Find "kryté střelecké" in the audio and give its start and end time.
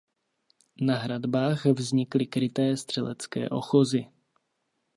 2.27-3.49